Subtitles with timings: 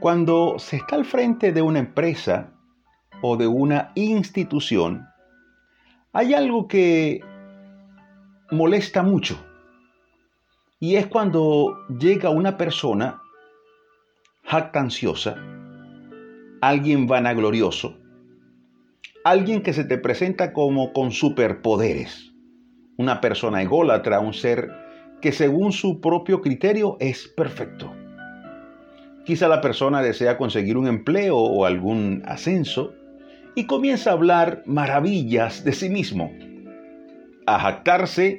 [0.00, 2.54] Cuando se está al frente de una empresa
[3.20, 5.06] o de una institución,
[6.14, 7.20] hay algo que
[8.50, 9.38] molesta mucho.
[10.78, 13.20] Y es cuando llega una persona
[14.44, 15.36] jactanciosa,
[16.62, 17.98] alguien vanaglorioso,
[19.22, 22.32] alguien que se te presenta como con superpoderes,
[22.96, 24.70] una persona ególatra, un ser
[25.20, 27.99] que según su propio criterio es perfecto.
[29.24, 32.94] Quizá la persona desea conseguir un empleo o algún ascenso
[33.54, 36.32] y comienza a hablar maravillas de sí mismo,
[37.46, 38.38] a jactarse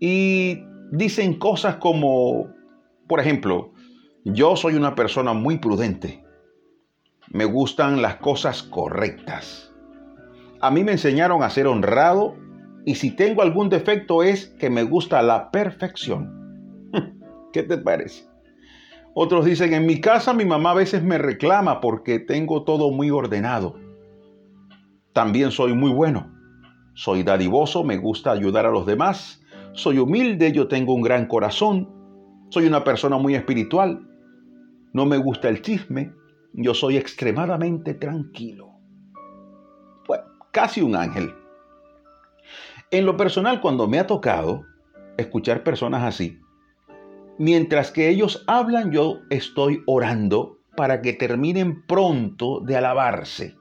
[0.00, 2.48] y dicen cosas como,
[3.06, 3.72] por ejemplo,
[4.24, 6.24] yo soy una persona muy prudente,
[7.30, 9.72] me gustan las cosas correctas,
[10.60, 12.36] a mí me enseñaron a ser honrado
[12.84, 16.88] y si tengo algún defecto es que me gusta la perfección.
[17.52, 18.24] ¿Qué te parece?
[19.18, 23.08] Otros dicen, en mi casa mi mamá a veces me reclama porque tengo todo muy
[23.08, 23.74] ordenado.
[25.14, 26.30] También soy muy bueno.
[26.92, 29.42] Soy dadivoso, me gusta ayudar a los demás.
[29.72, 31.88] Soy humilde, yo tengo un gran corazón.
[32.50, 34.06] Soy una persona muy espiritual.
[34.92, 36.12] No me gusta el chisme.
[36.52, 38.68] Yo soy extremadamente tranquilo.
[40.06, 40.20] Pues
[40.52, 41.34] casi un ángel.
[42.90, 44.66] En lo personal, cuando me ha tocado
[45.16, 46.38] escuchar personas así,
[47.38, 53.56] mientras que ellos hablan, yo estoy orando para que terminen pronto de alabarse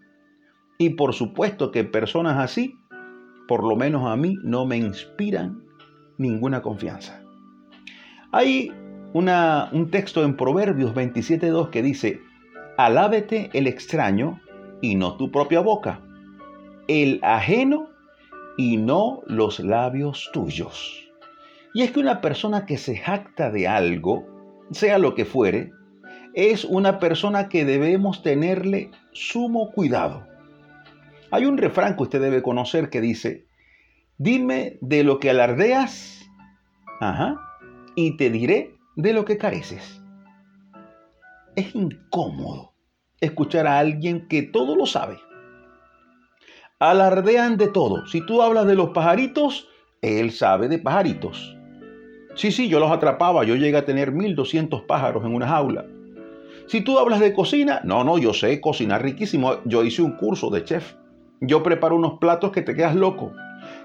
[0.77, 2.77] y por supuesto que personas así,
[3.47, 5.63] por lo menos a mí, no me inspiran
[6.17, 7.21] ninguna confianza.
[8.31, 8.71] Hay
[9.13, 12.21] una, un texto en Proverbios 27.2 que dice,
[12.77, 14.41] alábete el extraño
[14.81, 16.01] y no tu propia boca,
[16.87, 17.89] el ajeno
[18.57, 21.04] y no los labios tuyos.
[21.75, 24.25] Y es que una persona que se jacta de algo,
[24.71, 25.71] sea lo que fuere,
[26.33, 30.25] es una persona que debemos tenerle sumo cuidado
[31.35, 33.45] hay un refrán que usted debe conocer que dice,
[34.17, 36.29] dime de lo que alardeas,
[37.01, 37.39] ajá,
[37.95, 40.01] y te diré de lo que careces.
[41.55, 42.73] Es incómodo
[43.19, 45.17] escuchar a alguien que todo lo sabe.
[46.79, 48.05] Alardean de todo.
[48.07, 49.67] Si tú hablas de los pajaritos,
[50.01, 51.54] él sabe de pajaritos.
[52.35, 55.85] Sí, sí, yo los atrapaba, yo llegué a tener 1200 pájaros en una jaula.
[56.67, 60.49] Si tú hablas de cocina, no, no, yo sé cocinar riquísimo, yo hice un curso
[60.49, 60.95] de chef.
[61.39, 63.31] Yo preparo unos platos que te quedas loco.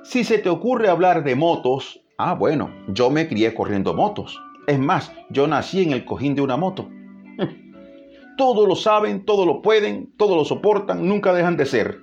[0.03, 4.41] Si se te ocurre hablar de motos, ah, bueno, yo me crié corriendo motos.
[4.67, 6.89] Es más, yo nací en el cojín de una moto.
[8.37, 11.99] Todo lo saben, todo lo pueden, todo lo soportan, nunca dejan de ser.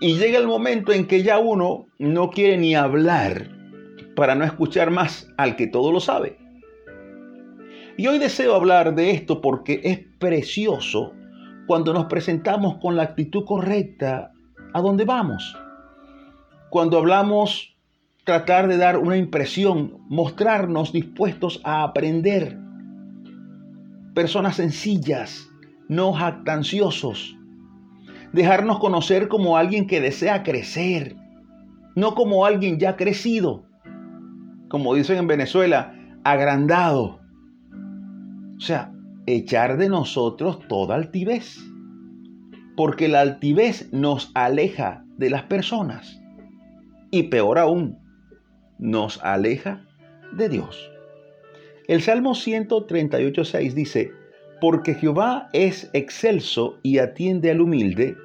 [0.00, 3.48] y llega el momento en que ya uno no quiere ni hablar
[4.14, 6.38] para no escuchar más al que todo lo sabe.
[7.96, 11.12] Y hoy deseo hablar de esto porque es precioso
[11.66, 14.32] cuando nos presentamos con la actitud correcta
[14.72, 15.56] a dónde vamos.
[16.70, 17.76] Cuando hablamos,
[18.24, 22.58] tratar de dar una impresión, mostrarnos dispuestos a aprender.
[24.14, 25.48] Personas sencillas,
[25.88, 27.36] no jactanciosos.
[28.32, 31.16] Dejarnos conocer como alguien que desea crecer,
[31.94, 33.64] no como alguien ya crecido.
[34.68, 35.94] Como dicen en Venezuela,
[36.24, 37.20] agrandado.
[38.56, 38.92] O sea,
[39.26, 41.58] echar de nosotros toda altivez,
[42.76, 46.22] porque la altivez nos aleja de las personas
[47.10, 47.98] y peor aún,
[48.78, 49.84] nos aleja
[50.32, 50.90] de Dios.
[51.86, 54.12] El Salmo 138.6 dice,
[54.62, 58.16] porque Jehová es excelso y atiende al humilde,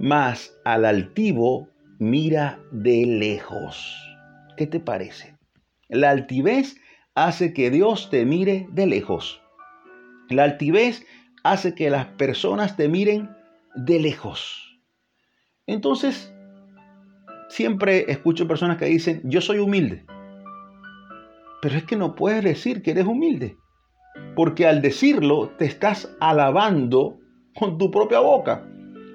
[0.00, 1.68] mas al altivo
[2.00, 3.96] mira de lejos.
[4.56, 5.36] ¿Qué te parece?
[5.88, 6.80] La altivez
[7.14, 9.40] hace que Dios te mire de lejos.
[10.30, 11.06] La altivez
[11.44, 13.30] hace que las personas te miren
[13.76, 14.80] de lejos.
[15.68, 16.34] Entonces,
[17.48, 20.04] siempre escucho personas que dicen, yo soy humilde.
[21.60, 23.61] Pero es que no puedes decir que eres humilde.
[24.34, 27.18] Porque al decirlo, te estás alabando
[27.54, 28.66] con tu propia boca.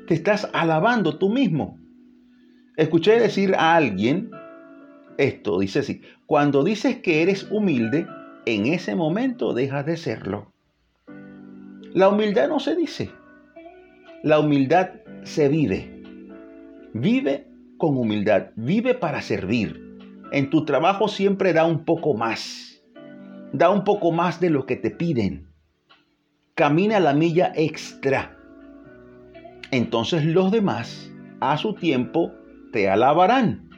[0.07, 1.79] Te estás alabando tú mismo.
[2.75, 4.31] Escuché decir a alguien
[5.17, 8.05] esto, dice así, cuando dices que eres humilde,
[8.45, 10.53] en ese momento dejas de serlo.
[11.93, 13.09] La humildad no se dice.
[14.23, 14.91] La humildad
[15.23, 16.03] se vive.
[16.93, 17.47] Vive
[17.77, 18.49] con humildad.
[18.55, 19.99] Vive para servir.
[20.31, 22.66] En tu trabajo siempre da un poco más.
[23.53, 25.47] Da un poco más de lo que te piden.
[26.55, 28.37] Camina la milla extra.
[29.71, 32.31] Entonces los demás, a su tiempo,
[32.71, 33.69] te alabarán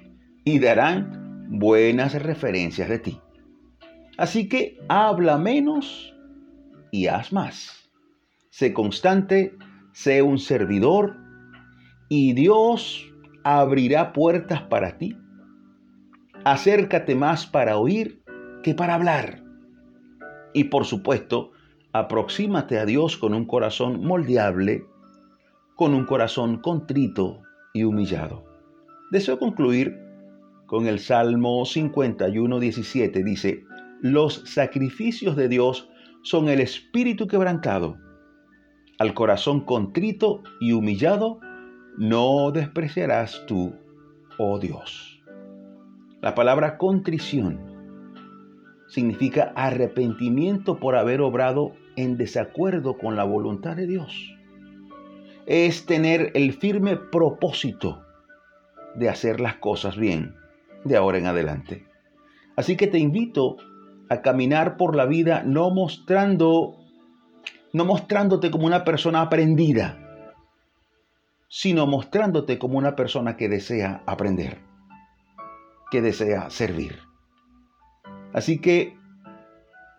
[0.44, 3.20] y darán buenas referencias de ti.
[4.18, 6.14] Así que habla menos
[6.92, 7.90] y haz más.
[8.50, 9.56] Sé constante,
[9.94, 11.16] sé un servidor
[12.10, 13.06] y Dios
[13.44, 15.16] abrirá puertas para ti.
[16.44, 18.24] Acércate más para oír
[18.64, 19.49] que para hablar.
[20.54, 21.52] Y por supuesto,
[21.94, 24.86] aproxímate a Dios con un corazón moldeable,
[25.76, 27.42] con un corazón contrito
[27.74, 28.44] y humillado.
[29.12, 29.98] Deseo concluir
[30.66, 33.24] con el Salmo 51, 17.
[33.24, 33.64] Dice,
[34.02, 35.90] los sacrificios de Dios
[36.22, 37.98] son el espíritu quebrantado.
[38.98, 41.40] Al corazón contrito y humillado,
[41.98, 43.74] no despreciarás tú,
[44.38, 45.24] oh Dios.
[46.22, 47.69] La palabra contrición
[48.90, 54.36] significa arrepentimiento por haber obrado en desacuerdo con la voluntad de Dios.
[55.46, 58.04] Es tener el firme propósito
[58.96, 60.36] de hacer las cosas bien
[60.84, 61.86] de ahora en adelante.
[62.56, 63.58] Así que te invito
[64.10, 66.76] a caminar por la vida no mostrando
[67.72, 70.00] no mostrándote como una persona aprendida,
[71.50, 74.58] sino mostrándote como una persona que desea aprender,
[75.92, 77.09] que desea servir.
[78.34, 78.98] Así que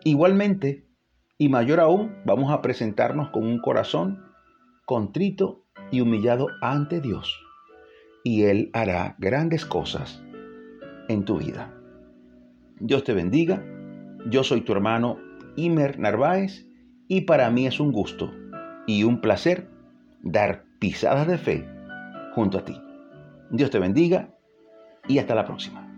[0.04, 0.86] igualmente
[1.38, 4.22] y mayor aún, vamos a presentarnos con un corazón
[4.84, 7.40] contrito y humillado ante Dios
[8.22, 10.22] y Él hará grandes cosas
[11.08, 11.72] en tu vida.
[12.78, 13.64] Dios te bendiga.
[14.26, 15.18] Yo soy tu hermano
[15.56, 16.66] Imer Narváez
[17.08, 18.30] y para mí es un gusto
[18.86, 19.68] y un placer
[20.22, 21.68] dar pisadas de fe
[22.34, 22.80] junto a ti.
[23.50, 24.34] Dios te bendiga
[25.08, 25.89] y hasta la próxima.